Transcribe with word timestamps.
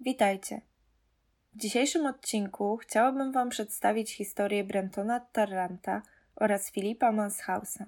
Witajcie. 0.00 0.60
W 1.54 1.58
dzisiejszym 1.58 2.06
odcinku 2.06 2.76
chciałabym 2.76 3.32
Wam 3.32 3.48
przedstawić 3.48 4.16
historię 4.16 4.64
Brentona 4.64 5.20
Tarranta 5.20 6.02
oraz 6.36 6.70
Filipa 6.70 7.12
Manshausa. 7.12 7.86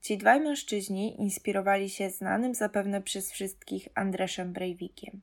Ci 0.00 0.18
dwaj 0.18 0.40
mężczyźni 0.40 1.20
inspirowali 1.20 1.90
się 1.90 2.10
znanym 2.10 2.54
zapewne 2.54 3.02
przez 3.02 3.32
wszystkich 3.32 3.88
Andreszem 3.94 4.52
Breivikiem. 4.52 5.20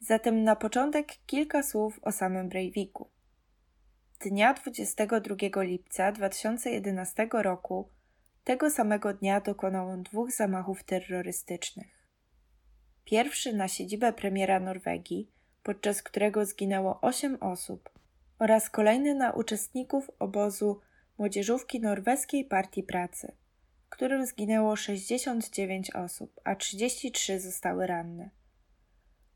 Zatem 0.00 0.44
na 0.44 0.56
początek 0.56 1.12
kilka 1.26 1.62
słów 1.62 1.98
o 2.02 2.12
samym 2.12 2.48
Breiviku. 2.48 3.08
Dnia 4.20 4.54
22 4.54 5.62
lipca 5.62 6.12
2011 6.12 7.28
roku 7.32 7.88
tego 8.44 8.70
samego 8.70 9.14
dnia 9.14 9.40
dokonał 9.40 9.88
on 9.88 10.02
dwóch 10.02 10.32
zamachów 10.32 10.84
terrorystycznych. 10.84 11.99
Pierwszy 13.10 13.52
na 13.52 13.68
siedzibę 13.68 14.12
premiera 14.12 14.60
Norwegii, 14.60 15.30
podczas 15.62 16.02
którego 16.02 16.46
zginęło 16.46 17.00
8 17.00 17.36
osób, 17.40 17.90
oraz 18.38 18.70
kolejny 18.70 19.14
na 19.14 19.32
uczestników 19.32 20.10
obozu 20.18 20.80
młodzieżówki 21.18 21.80
Norweskiej 21.80 22.44
Partii 22.44 22.82
Pracy, 22.82 23.32
w 23.86 23.88
którym 23.88 24.26
zginęło 24.26 24.76
69 24.76 25.94
osób, 25.94 26.40
a 26.44 26.56
33 26.56 27.40
zostały 27.40 27.86
ranne. 27.86 28.30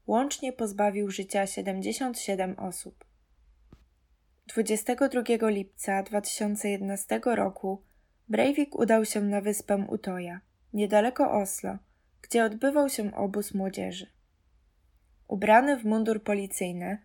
Łącznie 0.06 0.52
pozbawił 0.52 1.10
życia 1.10 1.46
77 1.46 2.58
osób. 2.58 3.04
22 4.46 5.48
lipca 5.48 6.02
2011 6.02 7.20
roku 7.24 7.82
Breivik 8.28 8.74
udał 8.74 9.04
się 9.04 9.20
na 9.20 9.40
wyspę 9.40 9.84
Utoja, 9.88 10.40
niedaleko 10.72 11.30
Oslo, 11.30 11.78
gdzie 12.24 12.44
odbywał 12.44 12.88
się 12.88 13.14
obóz 13.14 13.54
młodzieży. 13.54 14.06
Ubrany 15.28 15.76
w 15.76 15.84
mundur 15.84 16.22
policyjny, 16.22 16.98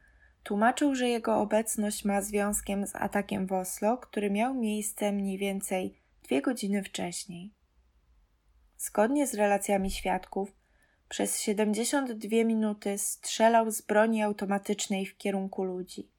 tłumaczył, 0.44 0.96
że 0.96 1.10
jego 1.10 1.38
obecność 1.38 2.06
ma 2.06 2.22
związkiem 2.22 2.88
z 2.88 2.96
atakiem 2.96 3.48
w 3.48 3.54
Oslo, 3.54 3.98
który 3.98 4.32
miał 4.32 4.54
miejsce 4.54 5.12
mniej 5.12 5.38
więcej 5.38 6.02
dwie 6.24 6.42
godziny 6.42 6.84
wcześniej. 6.84 7.54
Zgodnie 8.78 9.28
z 9.28 9.34
relacjami 9.34 9.92
świadków, 9.92 10.52
przez 11.10 11.40
72 11.40 12.30
minuty 12.44 12.98
strzelał 12.98 13.72
z 13.72 13.82
broni 13.82 14.24
automatycznej 14.24 15.06
w 15.06 15.18
kierunku 15.18 15.64
ludzi. 15.64 16.12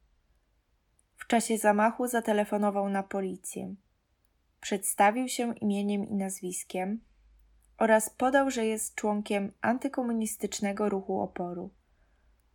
W 1.17 1.27
czasie 1.27 1.58
zamachu 1.58 2.06
zatelefonował 2.06 2.89
na 2.89 3.02
policję. 3.02 3.74
Przedstawił 4.61 5.28
się 5.28 5.55
imieniem 5.55 6.08
i 6.08 6.14
nazwiskiem 6.14 7.09
oraz 7.81 8.11
podał, 8.11 8.50
że 8.50 8.67
jest 8.67 8.95
członkiem 8.95 9.53
antykomunistycznego 9.61 10.89
ruchu 10.89 11.20
oporu, 11.20 11.70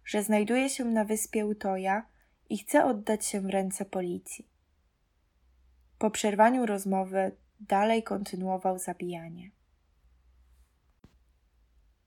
że 0.06 0.24
znajduje 0.24 0.70
się 0.70 0.86
na 0.86 1.06
wyspie 1.06 1.46
Utoja 1.46 2.06
i 2.50 2.58
chce 2.58 2.86
oddać 2.86 3.26
się 3.26 3.42
w 3.42 3.50
ręce 3.50 3.86
policji. 3.86 4.50
Po 5.98 6.12
przerwaniu 6.12 6.66
rozmowy 6.66 7.32
dalej 7.60 8.04
kontynuował 8.04 8.80
zabijanie. 8.80 9.52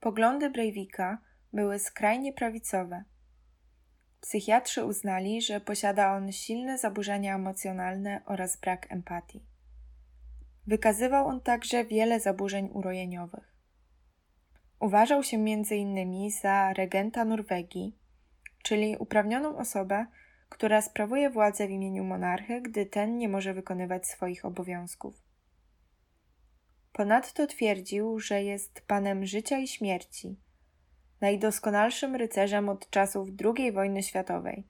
Poglądy 0.01 0.51
Breivika 0.51 1.19
były 1.53 1.79
skrajnie 1.79 2.33
prawicowe. 2.33 3.05
Psychiatrzy 4.21 4.85
uznali, 4.85 5.43
że 5.43 5.61
posiada 5.61 6.17
on 6.17 6.33
silne 6.33 6.79
zaburzenia 6.79 7.35
emocjonalne 7.35 8.23
oraz 8.27 8.61
brak 8.61 8.93
empatii. 8.93 9.45
Wykazywał 10.69 11.27
on 11.27 11.41
także 11.41 11.85
wiele 11.85 12.21
zaburzeń 12.21 12.71
urojeniowych. 12.73 13.55
Uważał 14.81 15.23
się 15.23 15.37
m.in. 15.37 16.31
za 16.31 16.73
regenta 16.73 17.25
Norwegii, 17.25 17.99
czyli 18.63 18.97
uprawnioną 18.99 19.59
osobę, 19.59 20.07
która 20.49 20.83
sprawuje 20.83 21.31
władzę 21.31 21.67
w 21.67 21.71
imieniu 21.71 22.05
monarchy, 22.05 22.61
gdy 22.61 22.87
ten 22.87 23.19
nie 23.19 23.29
może 23.29 23.55
wykonywać 23.55 24.07
swoich 24.07 24.45
obowiązków. 24.45 25.23
Ponadto 26.93 27.47
twierdził, 27.47 28.19
że 28.19 28.43
jest 28.43 28.81
panem 28.87 29.27
życia 29.27 29.59
i 29.59 29.69
śmierci, 29.69 30.41
najdoskonalszym 31.21 32.17
rycerzem 32.17 32.69
od 32.69 32.91
czasów 32.91 33.28
II 33.45 33.73
wojny 33.73 34.03
światowej 34.03 34.67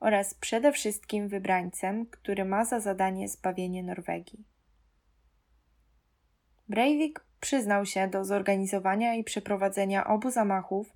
oraz 0.00 0.34
przede 0.34 0.72
wszystkim 0.72 1.28
wybrańcem, 1.28 2.06
który 2.06 2.44
ma 2.44 2.64
za 2.64 2.80
zadanie 2.80 3.28
zbawienie 3.28 3.82
Norwegii. 3.82 4.53
Breivik 6.68 7.24
przyznał 7.40 7.86
się 7.86 8.08
do 8.08 8.24
zorganizowania 8.24 9.14
i 9.14 9.24
przeprowadzenia 9.24 10.06
obu 10.06 10.30
zamachów, 10.30 10.92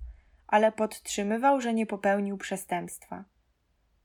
ale 0.47 0.71
podtrzymywał, 0.71 1.61
że 1.61 1.73
nie 1.73 1.85
popełnił 1.85 2.37
przestępstwa. 2.37 3.23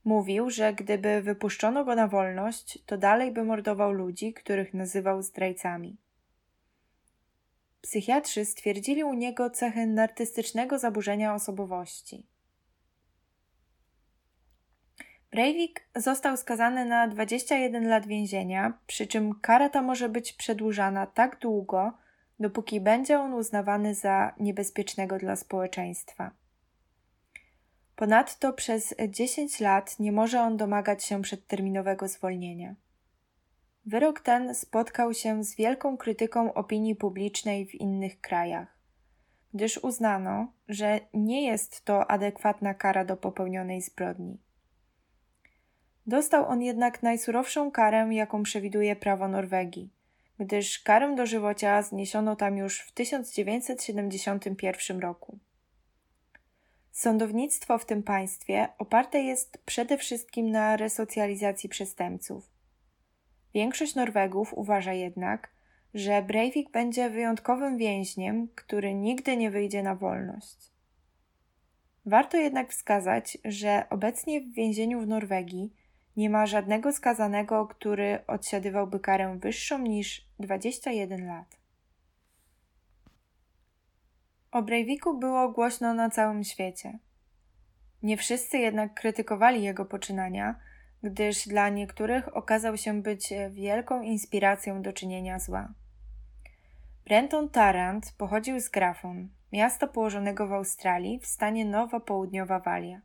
Mówił, 0.04 0.50
że 0.50 0.74
gdyby 0.74 1.22
wypuszczono 1.22 1.84
go 1.84 1.94
na 1.94 2.08
wolność, 2.08 2.78
to 2.86 2.98
dalej 2.98 3.32
by 3.32 3.44
mordował 3.44 3.92
ludzi, 3.92 4.32
których 4.32 4.74
nazywał 4.74 5.22
zdrajcami. 5.22 5.96
Psychiatrzy 7.80 8.44
stwierdzili 8.44 9.04
u 9.04 9.14
niego 9.14 9.50
cechy 9.50 9.86
nartystycznego 9.86 10.78
zaburzenia 10.78 11.34
osobowości. 11.34 12.26
Breivik 15.34 15.88
został 15.96 16.36
skazany 16.36 16.84
na 16.84 17.08
21 17.08 17.88
lat 17.88 18.06
więzienia, 18.06 18.78
przy 18.86 19.06
czym 19.06 19.40
kara 19.40 19.68
ta 19.68 19.82
może 19.82 20.08
być 20.08 20.32
przedłużana 20.32 21.06
tak 21.06 21.38
długo, 21.38 21.92
dopóki 22.40 22.80
będzie 22.80 23.20
on 23.20 23.34
uznawany 23.34 23.94
za 23.94 24.34
niebezpiecznego 24.40 25.18
dla 25.18 25.36
społeczeństwa. 25.36 26.30
Ponadto 27.96 28.52
przez 28.52 28.94
10 29.08 29.60
lat 29.60 29.98
nie 30.00 30.12
może 30.12 30.40
on 30.40 30.56
domagać 30.56 31.04
się 31.04 31.22
przedterminowego 31.22 32.08
zwolnienia. 32.08 32.74
Wyrok 33.86 34.20
ten 34.20 34.54
spotkał 34.54 35.14
się 35.14 35.44
z 35.44 35.56
wielką 35.56 35.96
krytyką 35.96 36.54
opinii 36.54 36.96
publicznej 36.96 37.66
w 37.66 37.74
innych 37.74 38.20
krajach, 38.20 38.78
gdyż 39.54 39.78
uznano, 39.78 40.52
że 40.68 41.00
nie 41.14 41.46
jest 41.46 41.84
to 41.84 42.10
adekwatna 42.10 42.74
kara 42.74 43.04
do 43.04 43.16
popełnionej 43.16 43.82
zbrodni. 43.82 44.43
Dostał 46.06 46.48
on 46.48 46.62
jednak 46.62 47.02
najsurowszą 47.02 47.70
karę, 47.70 48.08
jaką 48.10 48.42
przewiduje 48.42 48.96
prawo 48.96 49.28
Norwegii, 49.28 49.90
gdyż 50.38 50.78
karę 50.78 51.14
dożywocia 51.14 51.82
zniesiono 51.82 52.36
tam 52.36 52.56
już 52.56 52.80
w 52.80 52.92
1971 52.92 55.00
roku. 55.00 55.38
Sądownictwo 56.92 57.78
w 57.78 57.86
tym 57.86 58.02
państwie 58.02 58.68
oparte 58.78 59.22
jest 59.22 59.58
przede 59.58 59.98
wszystkim 59.98 60.50
na 60.50 60.76
resocjalizacji 60.76 61.68
przestępców. 61.68 62.50
Większość 63.54 63.94
Norwegów 63.94 64.54
uważa 64.54 64.92
jednak, 64.92 65.50
że 65.94 66.22
Breivik 66.22 66.70
będzie 66.70 67.10
wyjątkowym 67.10 67.78
więźniem, 67.78 68.48
który 68.54 68.94
nigdy 68.94 69.36
nie 69.36 69.50
wyjdzie 69.50 69.82
na 69.82 69.94
wolność. 69.94 70.74
Warto 72.06 72.36
jednak 72.36 72.70
wskazać, 72.70 73.38
że 73.44 73.86
obecnie 73.90 74.40
w 74.40 74.52
więzieniu 74.52 75.00
w 75.00 75.06
Norwegii 75.06 75.72
nie 76.16 76.30
ma 76.30 76.46
żadnego 76.46 76.92
skazanego, 76.92 77.66
który 77.66 78.18
odsiadywałby 78.26 79.00
karę 79.00 79.38
wyższą 79.38 79.78
niż 79.78 80.26
21 80.38 81.26
lat. 81.26 81.56
O 84.52 84.62
Breiviku 84.62 85.18
było 85.18 85.48
głośno 85.48 85.94
na 85.94 86.10
całym 86.10 86.44
świecie. 86.44 86.98
Nie 88.02 88.16
wszyscy 88.16 88.58
jednak 88.58 88.94
krytykowali 88.94 89.62
jego 89.62 89.84
poczynania, 89.84 90.54
gdyż 91.02 91.48
dla 91.48 91.68
niektórych 91.68 92.36
okazał 92.36 92.76
się 92.76 93.02
być 93.02 93.32
wielką 93.50 94.02
inspiracją 94.02 94.82
do 94.82 94.92
czynienia 94.92 95.38
zła. 95.38 95.68
Brenton 97.04 97.48
Tarrant 97.48 98.12
pochodził 98.18 98.60
z 98.60 98.68
Grafon, 98.68 99.28
miasta 99.52 99.86
położonego 99.86 100.46
w 100.46 100.52
Australii 100.52 101.20
w 101.20 101.26
stanie 101.26 101.64
Nowa 101.64 102.00
Południowa 102.00 102.58
Walia. 102.58 103.00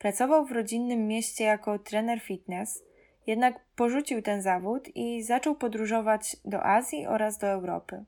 Pracował 0.00 0.46
w 0.46 0.52
rodzinnym 0.52 1.06
mieście 1.06 1.44
jako 1.44 1.78
trener 1.78 2.20
fitness, 2.20 2.82
jednak 3.26 3.64
porzucił 3.76 4.22
ten 4.22 4.42
zawód 4.42 4.88
i 4.96 5.22
zaczął 5.22 5.54
podróżować 5.54 6.36
do 6.44 6.64
Azji 6.64 7.06
oraz 7.06 7.38
do 7.38 7.46
Europy. 7.46 8.04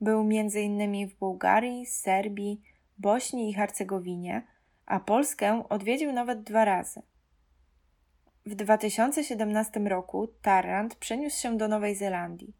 Był 0.00 0.20
m.in. 0.20 1.08
w 1.08 1.14
Bułgarii, 1.14 1.86
Serbii, 1.86 2.62
Bośni 2.98 3.50
i 3.50 3.54
Hercegowinie, 3.54 4.46
a 4.86 5.00
Polskę 5.00 5.68
odwiedził 5.68 6.12
nawet 6.12 6.42
dwa 6.42 6.64
razy. 6.64 7.02
W 8.46 8.54
2017 8.54 9.80
roku 9.80 10.28
Tarrant 10.42 10.94
przeniósł 10.94 11.40
się 11.40 11.56
do 11.56 11.68
Nowej 11.68 11.94
Zelandii. 11.94 12.56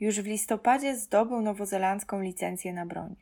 Już 0.00 0.20
w 0.20 0.26
listopadzie 0.26 0.96
zdobył 0.96 1.40
nowozelandzką 1.40 2.20
licencję 2.20 2.72
na 2.72 2.86
broń. 2.86 3.16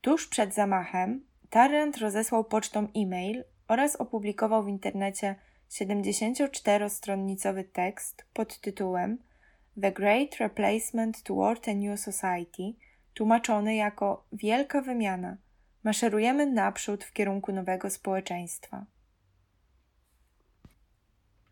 Tuż 0.00 0.28
przed 0.28 0.54
zamachem 0.54 1.31
Tarrant 1.52 1.96
rozesłał 1.96 2.44
pocztą 2.44 2.88
e-mail 2.96 3.44
oraz 3.68 3.96
opublikował 3.96 4.64
w 4.64 4.68
internecie 4.68 5.34
74-stronnicowy 5.70 7.64
tekst 7.72 8.26
pod 8.32 8.60
tytułem 8.60 9.18
The 9.80 9.92
Great 9.92 10.36
Replacement 10.36 11.22
Toward 11.22 11.68
a 11.68 11.74
New 11.74 12.00
Society, 12.00 12.62
tłumaczony 13.14 13.74
jako 13.74 14.24
wielka 14.32 14.82
wymiana. 14.82 15.36
Maszerujemy 15.84 16.46
naprzód 16.46 17.04
w 17.04 17.12
kierunku 17.12 17.52
nowego 17.52 17.90
społeczeństwa. 17.90 18.86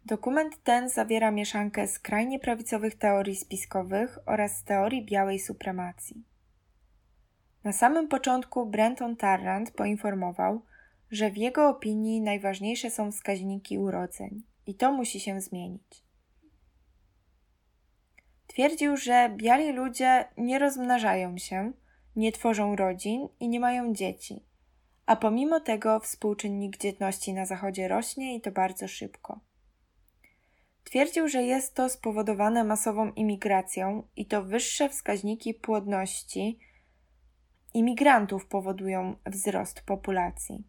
Dokument 0.05 0.63
ten 0.65 0.89
zawiera 0.89 1.31
mieszankę 1.31 1.89
skrajnie 1.89 2.39
prawicowych 2.39 2.95
teorii 2.95 3.37
spiskowych 3.37 4.19
oraz 4.27 4.65
teorii 4.65 5.07
białej 5.07 5.39
supremacji. 5.39 6.30
Na 7.65 7.73
samym 7.73 8.09
początku 8.09 8.67
Brenton 8.67 9.17
Tarrant 9.17 9.71
poinformował, 9.71 10.63
że 11.11 11.31
w 11.31 11.37
jego 11.37 11.69
opinii 11.69 12.21
najważniejsze 12.21 12.91
są 12.91 13.13
wskaźniki 13.13 13.79
urodzeń 13.79 14.43
i 14.67 14.75
to 14.75 14.93
musi 14.93 15.21
się 15.21 15.41
zmienić. 15.41 16.05
Twierdził, 18.47 18.97
że 18.97 19.31
biali 19.37 19.73
ludzie 19.73 20.25
nie 20.37 20.59
rozmnażają 20.59 21.39
się, 21.39 21.73
nie 22.17 22.33
tworzą 22.33 22.77
rodzin 22.77 23.29
i 23.41 23.49
nie 23.49 23.61
mają 23.61 23.95
dzieci, 23.95 24.45
a 25.07 25.17
pomimo 25.17 25.61
tego 25.61 26.01
współczynnik 26.01 26.79
dzietności 26.79 27.35
na 27.35 27.47
Zachodzie 27.47 27.89
rośnie 27.89 28.37
i 28.37 28.41
to 28.41 28.51
bardzo 28.51 28.89
szybko. 28.89 29.41
Twierdził, 30.85 31.29
że 31.29 31.43
jest 31.43 31.75
to 31.75 31.89
spowodowane 31.89 32.65
masową 32.65 33.13
imigracją 33.13 34.03
i 34.17 34.27
to 34.27 34.43
wyższe 34.43 34.89
wskaźniki 34.89 35.55
płodności 35.55 36.59
imigrantów 37.75 38.47
powodują 38.47 39.17
wzrost 39.27 39.81
populacji. 39.81 40.65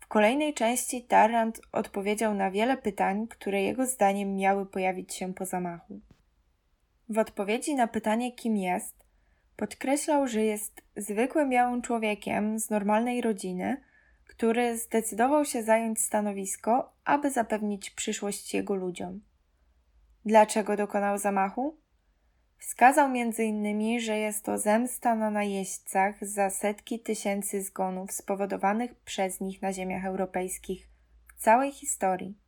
W 0.00 0.06
kolejnej 0.06 0.54
części 0.54 1.04
Tarrant 1.04 1.60
odpowiedział 1.72 2.34
na 2.34 2.50
wiele 2.50 2.76
pytań, 2.76 3.28
które 3.28 3.62
jego 3.62 3.86
zdaniem 3.86 4.36
miały 4.36 4.66
pojawić 4.66 5.14
się 5.14 5.34
po 5.34 5.46
zamachu. 5.46 6.00
W 7.08 7.18
odpowiedzi 7.18 7.74
na 7.74 7.86
pytanie, 7.86 8.32
kim 8.32 8.56
jest, 8.56 9.04
podkreślał, 9.56 10.28
że 10.28 10.44
jest 10.44 10.82
zwykłym 10.96 11.50
białym 11.50 11.82
człowiekiem 11.82 12.58
z 12.58 12.70
normalnej 12.70 13.20
rodziny, 13.20 13.82
który 14.26 14.78
zdecydował 14.78 15.44
się 15.44 15.62
zająć 15.62 16.00
stanowisko, 16.00 16.92
aby 17.04 17.30
zapewnić 17.30 17.90
przyszłość 17.90 18.54
jego 18.54 18.74
ludziom. 18.74 19.20
Dlaczego 20.24 20.76
dokonał 20.76 21.18
zamachu? 21.18 21.76
Wskazał 22.58 23.06
m.in., 23.06 24.00
że 24.00 24.18
jest 24.18 24.44
to 24.44 24.58
zemsta 24.58 25.14
na 25.14 25.30
najeźdźcach 25.30 26.24
za 26.24 26.50
setki 26.50 27.00
tysięcy 27.00 27.62
zgonów 27.62 28.12
spowodowanych 28.12 28.94
przez 28.94 29.40
nich 29.40 29.62
na 29.62 29.72
ziemiach 29.72 30.04
europejskich 30.04 30.88
w 31.36 31.42
całej 31.42 31.72
historii, 31.72 32.38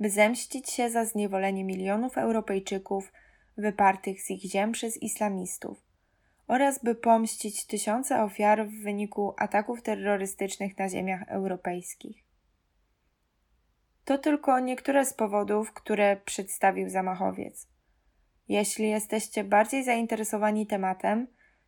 by 0.00 0.10
zemścić 0.10 0.70
się 0.70 0.90
za 0.90 1.04
zniewolenie 1.04 1.64
milionów 1.64 2.18
Europejczyków 2.18 3.12
wypartych 3.56 4.22
z 4.22 4.30
ich 4.30 4.42
ziem 4.42 4.72
przez 4.72 5.02
islamistów 5.02 5.82
oraz 6.46 6.84
by 6.84 6.94
pomścić 6.94 7.66
tysiące 7.66 8.22
ofiar 8.22 8.68
w 8.68 8.82
wyniku 8.82 9.34
ataków 9.36 9.82
terrorystycznych 9.82 10.78
na 10.78 10.88
ziemiach 10.88 11.22
europejskich. 11.28 12.24
To 14.04 14.18
tylko 14.18 14.60
niektóre 14.60 15.04
z 15.04 15.14
powodów, 15.14 15.72
które 15.72 16.16
przedstawił 16.16 16.88
zamachowiec. 16.88 17.66
Jeśli 18.48 18.90
jesteście 18.90 19.44
bardziej 19.44 19.84
zainteresowani 19.84 20.66
tematem, 20.66 21.26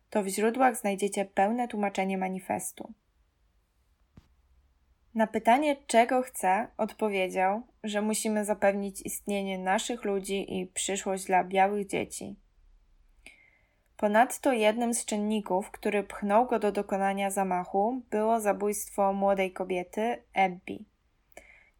to 0.09 0.23
w 0.23 0.27
źródłach 0.27 0.77
znajdziecie 0.77 1.25
pełne 1.25 1.67
tłumaczenie 1.67 2.17
manifestu. 2.17 2.93
Na 5.15 5.27
pytanie, 5.27 5.75
czego 5.87 6.21
chce, 6.21 6.67
odpowiedział, 6.77 7.61
że 7.83 8.01
musimy 8.01 8.45
zapewnić 8.45 9.01
istnienie 9.05 9.57
naszych 9.57 10.05
ludzi 10.05 10.59
i 10.59 10.67
przyszłość 10.67 11.25
dla 11.25 11.43
białych 11.43 11.87
dzieci. 11.87 12.35
Ponadto 13.97 14.53
jednym 14.53 14.93
z 14.93 15.05
czynników, 15.05 15.71
który 15.71 16.03
pchnął 16.03 16.45
go 16.45 16.59
do 16.59 16.71
dokonania 16.71 17.31
zamachu, 17.31 18.01
było 18.09 18.39
zabójstwo 18.39 19.13
młodej 19.13 19.51
kobiety, 19.51 20.23
Ebbi. 20.33 20.85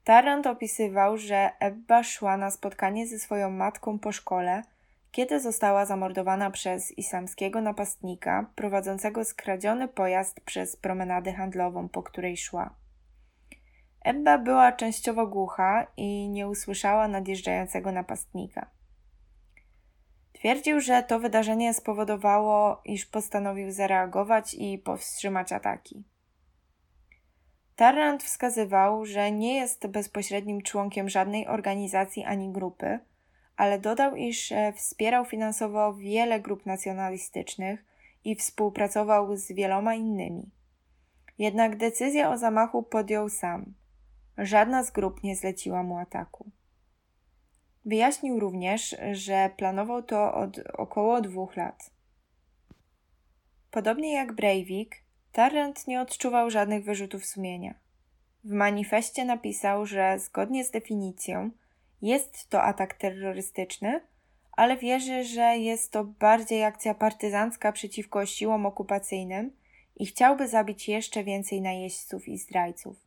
Tarrant 0.04 0.48
opisywał, 0.48 1.18
że 1.18 1.50
Ebba 1.60 2.04
szła 2.04 2.38
na 2.38 2.52
spotkanie 2.52 3.07
ze 3.07 3.19
swoją 3.19 3.50
matką 3.50 4.00
po 4.00 4.12
szkole, 4.12 4.63
kiedy 5.11 5.39
została 5.39 5.85
zamordowana 5.85 6.51
przez 6.51 6.97
islamskiego 6.97 7.61
napastnika 7.61 8.51
prowadzącego 8.56 9.25
skradziony 9.25 9.88
pojazd 9.88 10.41
przez 10.41 10.75
promenadę 10.75 11.33
handlową, 11.33 11.89
po 11.89 12.03
której 12.03 12.38
szła. 12.38 12.75
Ebba 14.01 14.38
była 14.38 14.71
częściowo 14.71 15.27
głucha 15.27 15.88
i 15.97 16.29
nie 16.29 16.47
usłyszała 16.47 17.07
nadjeżdżającego 17.07 17.91
napastnika. 17.91 18.69
Twierdził, 20.33 20.79
że 20.81 21.03
to 21.03 21.19
wydarzenie 21.19 21.73
spowodowało, 21.73 22.81
iż 22.85 23.06
postanowił 23.06 23.71
zareagować 23.71 24.53
i 24.53 24.77
powstrzymać 24.77 25.51
ataki. 25.51 26.03
Tarrant 27.75 28.23
wskazywał, 28.23 29.06
że 29.06 29.31
nie 29.31 29.56
jest 29.56 29.88
bezpośrednim 29.88 30.61
członkiem 30.61 31.09
żadnej 31.09 31.47
organizacji 31.47 32.23
ani 32.23 32.51
grupy, 32.51 33.00
ale 33.59 33.79
dodał, 33.79 34.15
iż 34.15 34.51
e, 34.51 34.73
wspierał 34.73 35.25
finansowo 35.25 35.94
wiele 35.94 36.39
grup 36.39 36.65
nacjonalistycznych 36.65 37.85
i 38.23 38.35
współpracował 38.35 39.35
z 39.35 39.51
wieloma 39.51 39.95
innymi. 39.95 40.50
Jednak 41.38 41.77
decyzję 41.77 42.29
o 42.29 42.38
zamachu 42.38 42.83
podjął 42.83 43.29
sam. 43.29 43.73
Żadna 44.38 44.83
z 44.83 44.91
grup 44.91 45.23
nie 45.23 45.35
zleciła 45.35 45.83
mu 45.83 45.97
ataku. 45.97 46.51
Wyjaśnił 47.85 48.39
również, 48.39 48.95
że 49.11 49.50
planował 49.57 50.03
to 50.03 50.33
od 50.33 50.59
około 50.73 51.21
dwóch 51.21 51.56
lat. 51.56 51.91
Podobnie 53.71 54.13
jak 54.13 54.33
Breivik, 54.33 55.03
Tarrant 55.31 55.88
nie 55.88 56.01
odczuwał 56.01 56.50
żadnych 56.50 56.83
wyrzutów 56.83 57.25
sumienia. 57.25 57.73
W 58.44 58.51
manifestie 58.51 59.25
napisał, 59.25 59.85
że 59.85 60.19
zgodnie 60.19 60.63
z 60.63 60.71
definicją 60.71 61.51
jest 62.01 62.50
to 62.50 62.63
atak 62.63 62.94
terrorystyczny, 62.94 64.01
ale 64.51 64.78
wierzy, 64.78 65.24
że 65.24 65.57
jest 65.57 65.92
to 65.92 66.04
bardziej 66.04 66.63
akcja 66.63 66.94
partyzancka 66.94 67.72
przeciwko 67.72 68.25
siłom 68.25 68.66
okupacyjnym 68.66 69.51
i 69.96 70.06
chciałby 70.06 70.48
zabić 70.48 70.90
jeszcze 70.90 71.24
więcej 71.24 71.62
najeźdźców 71.62 72.28
i 72.28 72.38
zdrajców. 72.38 72.98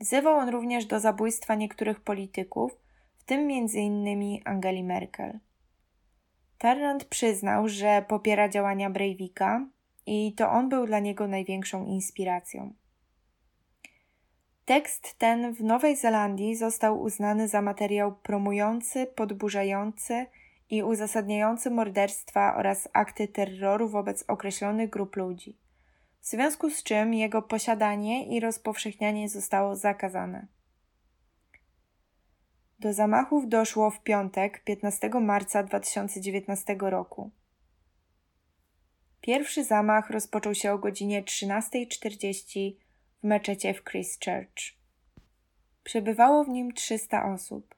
Wzywał 0.00 0.36
on 0.36 0.48
również 0.48 0.86
do 0.86 1.00
zabójstwa 1.00 1.54
niektórych 1.54 2.00
polityków, 2.00 2.72
w 3.18 3.24
tym 3.24 3.40
m.in. 3.40 4.40
Angeli 4.44 4.84
Merkel. 4.84 5.38
Tarrant 6.58 7.04
przyznał, 7.04 7.68
że 7.68 8.04
popiera 8.08 8.48
działania 8.48 8.90
Breivika 8.90 9.66
i 10.06 10.34
to 10.36 10.50
on 10.50 10.68
był 10.68 10.86
dla 10.86 10.98
niego 10.98 11.28
największą 11.28 11.86
inspiracją. 11.86 12.74
Tekst 14.70 15.18
ten 15.18 15.54
w 15.54 15.60
Nowej 15.64 15.96
Zelandii 15.96 16.56
został 16.56 17.02
uznany 17.02 17.48
za 17.48 17.62
materiał 17.62 18.14
promujący, 18.14 19.06
podburzający 19.06 20.26
i 20.68 20.82
uzasadniający 20.82 21.70
morderstwa 21.70 22.56
oraz 22.56 22.88
akty 22.92 23.28
terroru 23.28 23.88
wobec 23.88 24.24
określonych 24.28 24.90
grup 24.90 25.16
ludzi, 25.16 25.58
w 26.20 26.26
związku 26.26 26.70
z 26.70 26.82
czym 26.82 27.14
jego 27.14 27.42
posiadanie 27.42 28.26
i 28.36 28.40
rozpowszechnianie 28.40 29.28
zostało 29.28 29.76
zakazane. 29.76 30.46
Do 32.78 32.92
zamachów 32.92 33.48
doszło 33.48 33.90
w 33.90 34.02
piątek, 34.02 34.64
15 34.64 35.08
marca 35.08 35.62
2019 35.62 36.76
roku. 36.80 37.30
Pierwszy 39.20 39.64
zamach 39.64 40.10
rozpoczął 40.10 40.54
się 40.54 40.72
o 40.72 40.78
godzinie 40.78 41.22
13.40 41.22 42.89
w 43.20 43.26
meczecie 43.26 43.74
w 43.74 43.84
Christchurch. 43.84 44.80
Przebywało 45.84 46.44
w 46.44 46.48
nim 46.48 46.72
300 46.72 47.32
osób. 47.32 47.74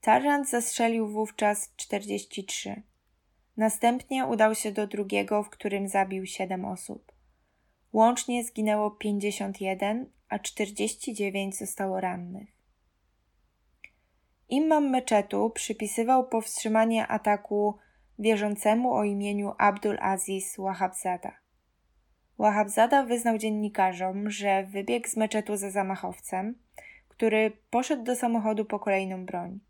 Tarrant 0.00 0.50
zastrzelił 0.50 1.08
wówczas 1.08 1.72
43. 1.76 2.82
Następnie 3.56 4.26
udał 4.26 4.54
się 4.54 4.72
do 4.72 4.86
drugiego, 4.86 5.42
w 5.42 5.50
którym 5.50 5.88
zabił 5.88 6.26
7 6.26 6.64
osób. 6.64 7.12
Łącznie 7.92 8.44
zginęło 8.44 8.90
51, 8.90 10.10
a 10.28 10.38
49 10.38 11.56
zostało 11.56 12.00
rannych. 12.00 12.48
Imam 14.48 14.90
meczetu 14.90 15.50
przypisywał 15.50 16.28
powstrzymanie 16.28 17.06
ataku 17.06 17.78
wierzącemu 18.18 18.94
o 18.94 19.04
imieniu 19.04 19.52
Abdul 19.58 19.98
Aziz 20.00 20.56
Wahabzada. 20.58 21.47
Wahabzada 22.38 23.04
wyznał 23.04 23.38
dziennikarzom, 23.38 24.30
że 24.30 24.64
wybiegł 24.64 25.08
z 25.08 25.16
meczetu 25.16 25.56
za 25.56 25.70
zamachowcem, 25.70 26.54
który 27.08 27.52
poszedł 27.70 28.02
do 28.02 28.16
samochodu 28.16 28.64
po 28.64 28.78
kolejną 28.78 29.24
broń. 29.26 29.60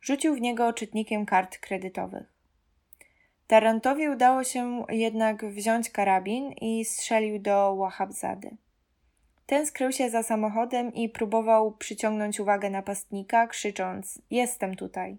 Rzucił 0.00 0.34
w 0.34 0.40
niego 0.40 0.72
czytnikiem 0.72 1.26
kart 1.26 1.58
kredytowych. 1.58 2.26
Tarantowi 3.46 4.08
udało 4.08 4.44
się 4.44 4.84
jednak 4.88 5.44
wziąć 5.44 5.90
karabin 5.90 6.52
i 6.52 6.84
strzelił 6.84 7.38
do 7.38 7.76
Wahabzady. 7.76 8.56
Ten 9.46 9.66
skrył 9.66 9.92
się 9.92 10.10
za 10.10 10.22
samochodem 10.22 10.94
i 10.94 11.08
próbował 11.08 11.72
przyciągnąć 11.72 12.40
uwagę 12.40 12.70
napastnika, 12.70 13.46
krzycząc: 13.46 14.22
Jestem 14.30 14.76
tutaj. 14.76 15.16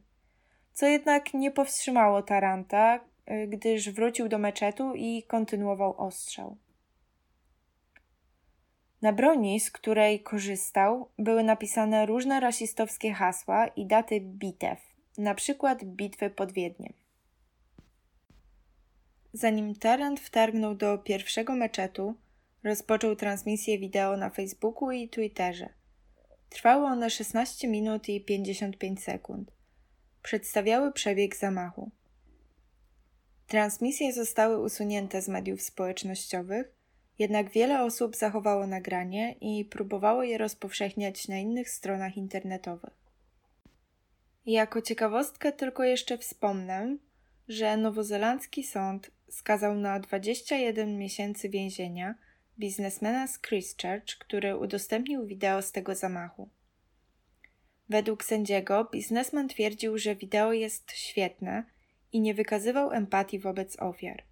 Co 0.73 0.87
jednak 0.87 1.33
nie 1.33 1.51
powstrzymało 1.51 2.21
Taranta, 2.21 2.99
gdyż 3.47 3.89
wrócił 3.89 4.29
do 4.29 4.37
meczetu 4.37 4.93
i 4.95 5.23
kontynuował 5.23 5.97
ostrzał. 5.97 6.57
Na 9.01 9.13
broni, 9.13 9.59
z 9.59 9.71
której 9.71 10.19
korzystał, 10.19 11.09
były 11.17 11.43
napisane 11.43 12.05
różne 12.05 12.39
rasistowskie 12.39 13.13
hasła 13.13 13.67
i 13.67 13.85
daty 13.85 14.21
bitew, 14.21 14.79
na 15.17 15.35
przykład 15.35 15.83
bitwy 15.83 16.29
pod 16.29 16.51
Wiedniem. 16.51 16.93
Zanim 19.33 19.75
Tarrant 19.75 20.19
wtargnął 20.19 20.75
do 20.75 20.97
pierwszego 20.97 21.55
meczetu, 21.55 22.15
rozpoczął 22.63 23.15
transmisję 23.15 23.79
wideo 23.79 24.17
na 24.17 24.29
Facebooku 24.29 24.91
i 24.91 25.09
Twitterze. 25.09 25.69
Trwały 26.49 26.85
one 26.85 27.09
16 27.09 27.67
minut 27.67 28.09
i 28.09 28.21
55 28.21 29.03
sekund. 29.03 29.51
Przedstawiały 30.23 30.91
przebieg 30.91 31.35
zamachu. 31.35 31.91
Transmisje 33.47 34.13
zostały 34.13 34.63
usunięte 34.63 35.21
z 35.21 35.27
mediów 35.27 35.61
społecznościowych, 35.61 36.78
jednak 37.19 37.49
wiele 37.49 37.83
osób 37.83 38.15
zachowało 38.15 38.67
nagranie 38.67 39.35
i 39.41 39.65
próbowało 39.65 40.23
je 40.23 40.37
rozpowszechniać 40.37 41.27
na 41.27 41.37
innych 41.37 41.69
stronach 41.69 42.17
internetowych. 42.17 42.93
Jako 44.45 44.81
ciekawostkę 44.81 45.51
tylko 45.51 45.83
jeszcze 45.83 46.17
wspomnę, 46.17 46.97
że 47.47 47.77
nowozelandzki 47.77 48.63
sąd 48.63 49.11
skazał 49.29 49.75
na 49.75 49.99
21 49.99 50.97
miesięcy 50.97 51.49
więzienia 51.49 52.15
biznesmena 52.59 53.27
z 53.27 53.41
Christchurch, 53.41 54.17
który 54.19 54.57
udostępnił 54.57 55.25
wideo 55.25 55.61
z 55.61 55.71
tego 55.71 55.95
zamachu. 55.95 56.49
Według 57.89 58.23
sędziego 58.23 58.89
biznesmen 58.91 59.47
twierdził, 59.47 59.97
że 59.97 60.15
wideo 60.15 60.53
jest 60.53 60.91
świetne 60.91 61.63
i 62.13 62.21
nie 62.21 62.33
wykazywał 62.33 62.91
empatii 62.91 63.39
wobec 63.39 63.79
ofiar. 63.79 64.23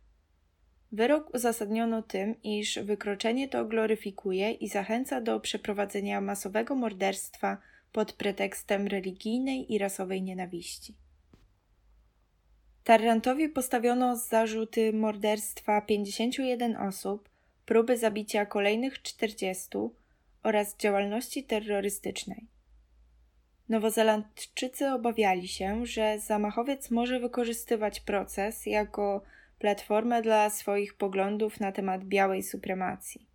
Wyrok 0.91 1.33
uzasadniono 1.35 2.01
tym, 2.01 2.35
iż 2.43 2.79
wykroczenie 2.79 3.47
to 3.47 3.65
gloryfikuje 3.65 4.51
i 4.51 4.67
zachęca 4.69 5.21
do 5.21 5.39
przeprowadzenia 5.39 6.21
masowego 6.21 6.75
morderstwa 6.75 7.57
pod 7.91 8.13
pretekstem 8.13 8.87
religijnej 8.87 9.73
i 9.73 9.77
rasowej 9.77 10.21
nienawiści. 10.21 10.95
Tarrantowi 12.83 13.49
postawiono 13.49 14.15
zarzuty 14.15 14.93
morderstwa 14.93 15.81
51 15.81 16.75
osób, 16.75 17.29
próby 17.65 17.97
zabicia 17.97 18.45
kolejnych 18.45 19.01
40 19.01 19.69
oraz 20.43 20.77
działalności 20.77 21.43
terrorystycznej. 21.43 22.47
Nowozelandczycy 23.69 24.89
obawiali 24.89 25.47
się, 25.47 25.85
że 25.85 26.19
zamachowiec 26.19 26.91
może 26.91 27.19
wykorzystywać 27.19 27.99
proces 27.99 28.65
jako 28.65 29.21
platformę 29.59 30.21
dla 30.21 30.49
swoich 30.49 30.93
poglądów 30.93 31.59
na 31.59 31.71
temat 31.71 32.05
białej 32.05 32.43
supremacji. 32.43 33.27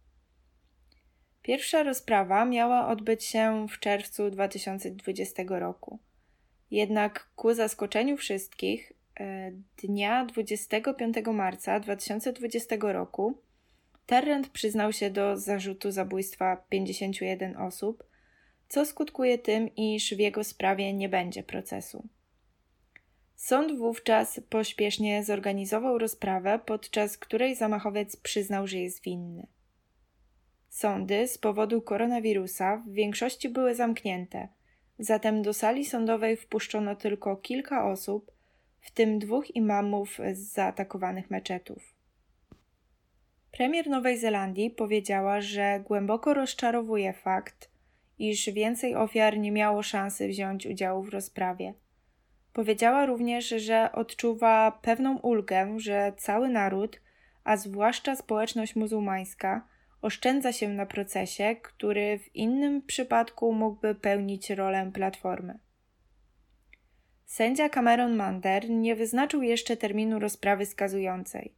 Pierwsza 1.43 1.83
rozprawa 1.83 2.45
miała 2.45 2.89
odbyć 2.89 3.25
się 3.25 3.67
w 3.69 3.79
czerwcu 3.79 4.31
2020 4.31 5.43
roku. 5.49 5.99
Jednak 6.71 7.29
ku 7.37 7.55
zaskoczeniu 7.55 8.17
wszystkich, 8.17 8.93
e, 9.21 9.53
dnia 9.83 10.25
25 10.25 11.33
marca 11.33 11.81
2020 11.81 12.93
roku 12.93 13.39
Terrent 14.07 14.49
przyznał 14.49 14.93
się 14.93 15.11
do 15.11 15.37
zarzutu 15.37 15.91
zabójstwa 15.91 16.65
51 16.69 17.57
osób, 17.57 18.05
co 18.69 18.87
skutkuje 18.87 19.39
tym, 19.39 19.75
iż 19.77 20.15
w 20.15 20.19
jego 20.19 20.45
sprawie 20.45 20.93
nie 20.93 21.09
będzie 21.09 21.43
procesu. 21.43 22.09
Sąd 23.43 23.79
wówczas 23.79 24.41
pośpiesznie 24.49 25.25
zorganizował 25.25 25.99
rozprawę, 25.99 26.61
podczas 26.67 27.19
której 27.19 27.55
zamachowiec 27.55 28.17
przyznał, 28.17 28.67
że 28.67 28.79
jest 28.79 29.03
winny. 29.03 29.47
Sądy 30.69 31.29
z 31.29 31.39
powodu 31.39 31.83
koronawirusa 31.83 32.77
w 32.87 32.93
większości 32.93 33.49
były 33.49 33.75
zamknięte, 33.75 34.49
zatem 34.99 35.43
do 35.43 35.55
sali 35.55 35.85
sądowej 35.85 36.37
wpuszczono 36.37 36.97
tylko 36.97 37.37
kilka 37.37 37.91
osób, 37.91 38.33
w 38.81 38.91
tym 38.91 39.19
dwóch 39.19 39.57
imamów 39.57 40.19
z 40.33 40.39
zaatakowanych 40.39 41.31
meczetów. 41.31 41.95
Premier 43.53 43.87
Nowej 43.89 44.19
Zelandii 44.19 44.71
powiedziała, 44.71 45.41
że 45.41 45.81
głęboko 45.85 46.35
rozczarowuje 46.35 47.13
fakt, 47.13 47.71
iż 48.19 48.51
więcej 48.51 48.95
ofiar 48.95 49.39
nie 49.39 49.53
miało 49.53 49.83
szansy 49.83 50.29
wziąć 50.29 50.67
udziału 50.67 51.03
w 51.03 51.09
rozprawie. 51.09 51.75
Powiedziała 52.53 53.07
również, 53.07 53.49
że 53.49 53.93
odczuwa 53.93 54.79
pewną 54.83 55.19
ulgę, 55.19 55.75
że 55.81 56.13
cały 56.17 56.49
naród, 56.49 57.01
a 57.45 57.57
zwłaszcza 57.57 58.17
społeczność 58.17 58.77
muzułmańska, 58.77 59.69
oszczędza 60.03 60.53
się 60.53 60.69
na 60.69 60.87
procesie, 60.87 61.57
który 61.63 62.19
w 62.19 62.37
innym 62.37 62.83
przypadku 62.83 63.53
mógłby 63.53 63.95
pełnić 63.95 64.51
rolę 64.51 64.91
platformy. 64.95 65.59
Sędzia 67.25 67.69
Cameron 67.69 68.17
Mander 68.17 68.71
nie 68.71 68.97
wyznaczył 68.97 69.43
jeszcze 69.43 69.77
terminu 69.77 70.19
rozprawy 70.19 70.67
skazującej, 70.67 71.55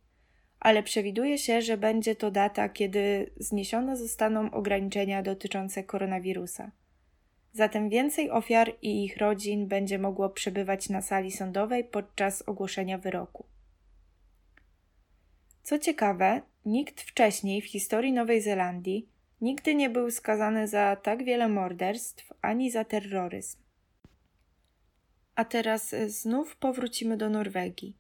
ale 0.61 0.83
przewiduje 0.83 1.39
się, 1.39 1.63
że 1.63 1.77
będzie 1.77 2.17
to 2.17 2.31
data, 2.31 2.69
kiedy 2.69 3.31
zniesione 3.37 3.97
zostaną 3.97 4.51
ograniczenia 4.51 5.23
dotyczące 5.23 5.85
koronawirusa. 5.85 6.71
Zatem 7.55 7.89
więcej 7.89 8.31
ofiar 8.31 8.73
i 8.83 9.05
ich 9.05 9.17
rodzin 9.17 9.67
będzie 9.67 9.99
mogło 9.99 10.29
przebywać 10.29 10.89
na 10.89 11.03
sali 11.03 11.33
sądowej 11.33 11.85
podczas 11.85 12.43
ogłoszenia 12.43 12.99
wyroku. 12.99 13.45
Co 15.63 15.79
ciekawe, 15.79 16.43
nikt 16.65 17.01
wcześniej 17.01 17.63
w 17.63 17.67
historii 17.67 18.13
Nowej 18.13 18.43
Zelandii 18.43 19.09
nigdy 19.41 19.75
nie 19.75 19.91
był 19.91 20.11
skazany 20.11 20.69
za 20.69 20.97
tak 20.97 21.25
wiele 21.25 21.49
morderstw 21.49 22.33
ani 22.43 22.71
za 22.71 22.85
terroryzm. 22.85 23.59
A 25.35 25.45
teraz 25.45 25.95
znów 26.07 26.57
powrócimy 26.57 27.17
do 27.17 27.31
Norwegii. 27.31 27.97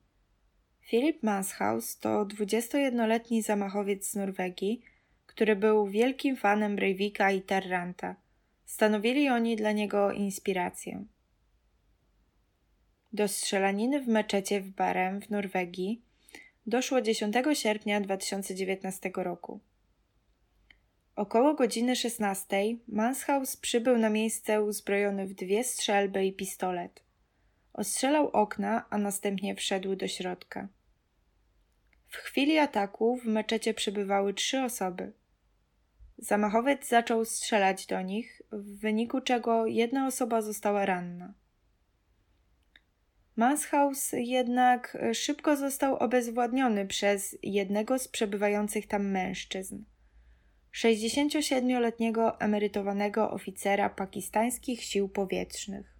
Philip 0.91 1.23
Manshaus 1.23 1.99
to 1.99 2.25
21-letni 2.25 3.43
zamachowiec 3.43 4.07
z 4.11 4.15
Norwegii, 4.15 4.83
który 5.27 5.57
był 5.57 5.87
wielkim 5.87 6.37
fanem 6.37 6.77
Breivika 6.77 7.31
i 7.31 7.43
Tarranta. 7.43 8.24
Stanowili 8.75 9.29
oni 9.29 9.57
dla 9.57 9.73
niego 9.73 10.13
inspirację. 10.13 11.05
Do 13.13 13.29
strzelaniny 13.29 14.01
w 14.01 14.09
meczecie 14.09 14.61
w 14.61 14.71
Barem 14.71 15.21
w 15.21 15.31
Norwegii 15.31 16.03
doszło 16.67 17.01
10 17.01 17.35
sierpnia 17.53 18.01
2019 18.01 19.11
roku. 19.17 19.61
Około 21.17 21.55
godziny 21.55 21.97
16 21.97 22.57
Manshaus 22.89 23.57
przybył 23.57 23.99
na 23.99 24.11
miejsce 24.11 24.63
uzbrojony 24.63 25.27
w 25.27 25.35
dwie 25.35 25.65
strzelby 25.65 26.27
i 26.27 26.33
pistolet. 26.33 27.03
Ostrzelał 27.73 28.29
okna, 28.29 28.85
a 28.91 28.99
następnie 28.99 29.55
wszedł 29.55 29.97
do 29.97 30.09
środka. 30.09 30.69
W 32.09 32.17
chwili 32.17 32.59
ataku 32.59 33.17
w 33.17 33.25
meczecie 33.25 33.75
przebywały 33.75 34.35
trzy 34.35 34.61
osoby. 34.61 35.13
Zamachowiec 36.19 36.89
zaczął 36.89 37.25
strzelać 37.25 37.87
do 37.87 38.03
nich, 38.03 38.43
w 38.53 38.81
wyniku 38.81 39.21
czego 39.21 39.67
jedna 39.67 40.07
osoba 40.07 40.43
została 40.43 40.87
ranna. 40.87 41.35
Manshaus 43.37 44.13
jednak 44.13 44.99
szybko 45.13 45.57
został 45.57 45.97
obezwładniony 45.97 46.87
przez 46.87 47.39
jednego 47.43 47.99
z 47.99 48.09
przebywających 48.09 48.87
tam 48.87 49.11
mężczyzn. 49.11 49.85
67-letniego 50.75 52.41
emerytowanego 52.41 53.31
oficera 53.31 53.91
pakistańskich 53.91 54.83
sił 54.85 55.09
powietrznych. 55.09 55.95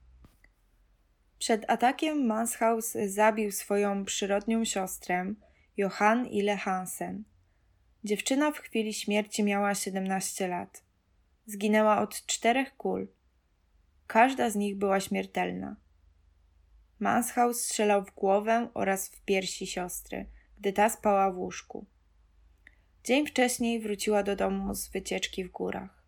Przed 1.39 1.71
atakiem 1.71 2.27
Manshaus 2.27 2.93
zabił 3.07 3.53
swoją 3.53 4.05
przyrodnią 4.05 4.65
siostrę, 4.65 5.35
Johan 5.77 6.27
Ile 6.27 6.57
Hansen. 6.57 7.25
Dziewczyna 8.05 8.53
w 8.53 8.59
chwili 8.59 8.95
śmierci 8.95 9.43
miała 9.43 9.75
17 9.75 10.49
lat. 10.49 10.83
Zginęła 11.47 12.01
od 12.01 12.27
czterech 12.27 12.77
kul. 12.77 13.09
Każda 14.07 14.51
z 14.51 14.57
nich 14.57 14.77
była 14.79 15.01
śmiertelna. 15.01 15.77
Manshaus 16.99 17.61
strzelał 17.61 18.05
w 18.05 18.15
głowę 18.15 18.69
oraz 18.75 19.09
w 19.09 19.21
piersi 19.21 19.67
siostry, 19.67 20.27
gdy 20.59 20.73
ta 20.73 20.89
spała 20.89 21.31
w 21.31 21.39
łóżku. 21.39 21.87
Dzień 23.05 23.27
wcześniej 23.27 23.81
wróciła 23.81 24.23
do 24.23 24.37
domu 24.37 24.75
z 24.75 24.89
wycieczki 24.89 25.45
w 25.45 25.51
górach. 25.51 26.03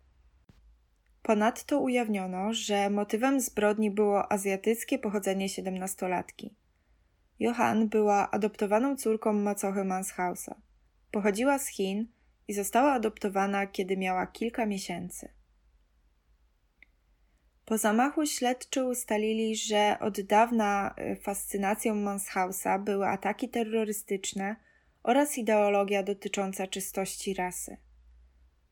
Ponadto 1.23 1.79
ujawniono, 1.79 2.53
że 2.53 2.89
motywem 2.89 3.41
zbrodni 3.41 3.91
było 3.91 4.31
azjatyckie 4.31 4.99
pochodzenie 4.99 5.49
siedemnastolatki. 5.49 6.53
Johan 7.39 7.89
była 7.89 8.31
adoptowaną 8.31 8.95
córką 8.95 9.33
macochy 9.33 9.83
Manshausa. 9.83 10.66
Pochodziła 11.11 11.59
z 11.59 11.67
Chin 11.67 12.07
i 12.47 12.53
została 12.53 12.93
adoptowana, 12.93 13.67
kiedy 13.67 13.97
miała 13.97 14.27
kilka 14.27 14.65
miesięcy. 14.65 15.29
Po 17.65 17.77
zamachu 17.77 18.25
śledczy 18.25 18.83
ustalili, 18.83 19.55
że 19.55 19.97
od 19.99 20.21
dawna 20.21 20.95
y, 20.99 21.15
fascynacją 21.15 21.95
Manshausa 21.95 22.79
były 22.79 23.07
ataki 23.07 23.49
terrorystyczne 23.49 24.55
oraz 25.03 25.37
ideologia 25.37 26.03
dotycząca 26.03 26.67
czystości 26.67 27.33
rasy. 27.33 27.77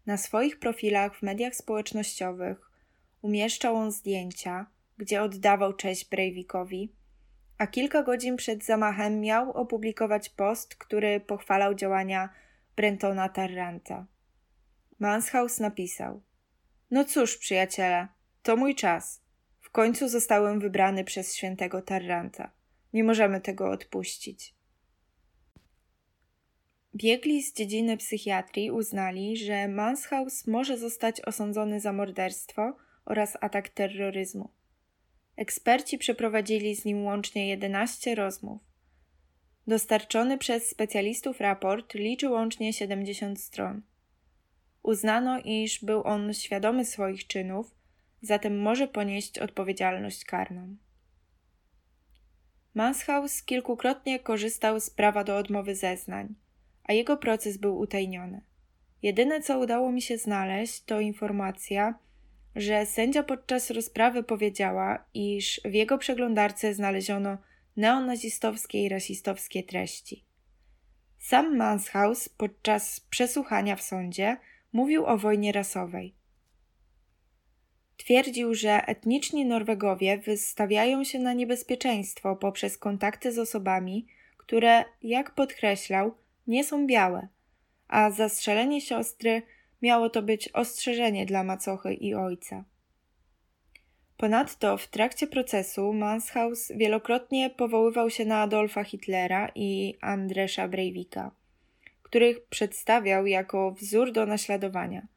Na 0.05 0.17
swoich 0.17 0.59
profilach 0.59 1.17
w 1.17 1.21
mediach 1.21 1.55
społecznościowych 1.55 2.71
umieszczał 3.21 3.75
on 3.75 3.91
zdjęcia, 3.91 4.65
gdzie 4.97 5.21
oddawał 5.21 5.73
cześć 5.73 6.09
Breivikowi, 6.09 6.91
a 7.57 7.67
kilka 7.67 8.03
godzin 8.03 8.35
przed 8.35 8.65
zamachem 8.65 9.21
miał 9.21 9.51
opublikować 9.51 10.29
post, 10.29 10.75
który 10.75 11.19
pochwalał 11.19 11.75
działania 11.75 12.29
Brentona 12.75 13.29
Tarranta. 13.29 14.05
Manshaus 14.99 15.59
napisał: 15.59 16.21
No 16.91 17.05
cóż, 17.05 17.37
przyjaciele, 17.37 18.07
to 18.43 18.55
mój 18.55 18.75
czas. 18.75 19.21
W 19.61 19.69
końcu 19.69 20.09
zostałem 20.09 20.59
wybrany 20.59 21.03
przez 21.03 21.35
świętego 21.35 21.81
Tarranta. 21.81 22.51
Nie 22.93 23.03
możemy 23.03 23.41
tego 23.41 23.69
odpuścić. 23.69 24.55
Biegli 26.95 27.43
z 27.43 27.53
dziedziny 27.53 27.97
psychiatrii 27.97 28.71
uznali, 28.71 29.37
że 29.37 29.67
Manshaus 29.67 30.47
może 30.47 30.77
zostać 30.77 31.21
osądzony 31.21 31.79
za 31.79 31.93
morderstwo 31.93 32.75
oraz 33.05 33.37
atak 33.41 33.69
terroryzmu. 33.69 34.49
Eksperci 35.37 35.97
przeprowadzili 35.97 36.75
z 36.75 36.85
nim 36.85 37.03
łącznie 37.03 37.47
11 37.47 38.15
rozmów. 38.15 38.61
Dostarczony 39.67 40.37
przez 40.37 40.69
specjalistów 40.69 41.39
raport 41.39 41.93
liczy 41.93 42.29
łącznie 42.29 42.73
70 42.73 43.39
stron. 43.41 43.81
Uznano, 44.83 45.39
iż 45.39 45.83
był 45.85 46.03
on 46.03 46.33
świadomy 46.33 46.85
swoich 46.85 47.27
czynów, 47.27 47.75
zatem 48.21 48.59
może 48.61 48.87
ponieść 48.87 49.39
odpowiedzialność 49.39 50.25
karną. 50.25 50.75
Manshaus 52.73 53.43
kilkukrotnie 53.43 54.19
korzystał 54.19 54.79
z 54.79 54.89
prawa 54.89 55.23
do 55.23 55.37
odmowy 55.37 55.75
zeznań, 55.75 56.35
a 56.83 56.93
jego 56.93 57.17
proces 57.17 57.57
był 57.57 57.77
utajniony. 57.77 58.41
Jedyne, 59.01 59.41
co 59.41 59.59
udało 59.59 59.91
mi 59.91 60.01
się 60.01 60.17
znaleźć, 60.17 60.83
to 60.83 60.99
informacja, 60.99 61.99
że 62.55 62.85
sędzia 62.85 63.23
podczas 63.23 63.69
rozprawy 63.69 64.23
powiedziała, 64.23 65.05
iż 65.13 65.61
w 65.65 65.73
jego 65.73 65.97
przeglądarce 65.97 66.73
znaleziono 66.73 67.37
neonazistowskie 67.77 68.83
i 68.83 68.89
rasistowskie 68.89 69.63
treści. 69.63 70.25
Sam 71.19 71.57
Manshaus 71.57 72.29
podczas 72.29 72.99
przesłuchania 72.99 73.75
w 73.75 73.81
sądzie 73.81 74.37
mówił 74.73 75.05
o 75.05 75.17
wojnie 75.17 75.51
rasowej. 75.51 76.15
Twierdził, 77.97 78.55
że 78.55 78.85
etniczni 78.87 79.45
Norwegowie 79.45 80.17
wystawiają 80.17 81.03
się 81.03 81.19
na 81.19 81.33
niebezpieczeństwo 81.33 82.35
poprzez 82.35 82.77
kontakty 82.77 83.31
z 83.31 83.39
osobami, 83.39 84.07
które, 84.37 84.85
jak 85.03 85.35
podkreślał, 85.35 86.15
nie 86.47 86.63
są 86.63 86.87
białe, 86.87 87.27
a 87.87 88.11
zastrzelenie 88.11 88.81
siostry 88.81 89.41
miało 89.85 90.09
to 90.09 90.21
być 90.21 90.49
ostrzeżenie 90.49 91.25
dla 91.25 91.43
macochy 91.43 91.93
i 91.93 92.15
ojca. 92.15 92.63
Ponadto 94.17 94.77
w 94.77 94.87
trakcie 94.87 95.27
procesu 95.27 95.93
Manshaus 95.93 96.71
wielokrotnie 96.75 97.49
powoływał 97.49 98.09
się 98.09 98.25
na 98.25 98.41
Adolfa 98.41 98.83
Hitlera 98.83 99.51
i 99.55 99.97
Andresza 100.01 100.67
Breivika, 100.67 101.31
których 102.03 102.45
przedstawiał 102.45 103.25
jako 103.25 103.71
wzór 103.71 104.11
do 104.11 104.25
naśladowania. 104.25 105.07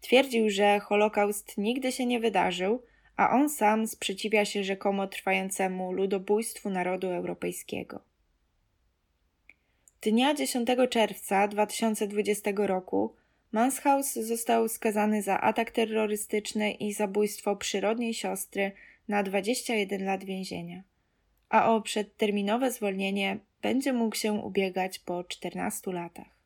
Twierdził, 0.00 0.50
że 0.50 0.80
Holokaust 0.80 1.58
nigdy 1.58 1.92
się 1.92 2.06
nie 2.06 2.20
wydarzył, 2.20 2.82
a 3.16 3.30
on 3.30 3.48
sam 3.48 3.86
sprzeciwia 3.86 4.44
się 4.44 4.64
rzekomo 4.64 5.06
trwającemu 5.06 5.92
ludobójstwu 5.92 6.70
narodu 6.70 7.06
europejskiego. 7.10 8.00
Dnia 10.02 10.34
10 10.34 10.68
czerwca 10.90 11.48
2020 11.48 12.50
roku 12.56 13.14
Manshaus 13.52 14.12
został 14.12 14.68
skazany 14.68 15.22
za 15.22 15.40
atak 15.40 15.70
terrorystyczny 15.70 16.72
i 16.72 16.92
zabójstwo 16.92 17.56
przyrodniej 17.56 18.14
siostry 18.14 18.72
na 19.08 19.22
21 19.22 20.04
lat 20.04 20.24
więzienia, 20.24 20.82
a 21.48 21.74
o 21.74 21.80
przedterminowe 21.80 22.70
zwolnienie 22.70 23.38
będzie 23.62 23.92
mógł 23.92 24.16
się 24.16 24.32
ubiegać 24.32 24.98
po 24.98 25.24
14 25.24 25.92
latach. 25.92 26.36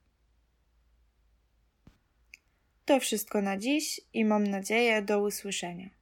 To 2.84 3.00
wszystko 3.00 3.42
na 3.42 3.56
dziś 3.56 4.00
i 4.14 4.24
mam 4.24 4.46
nadzieję 4.46 5.02
do 5.02 5.22
usłyszenia. 5.22 5.99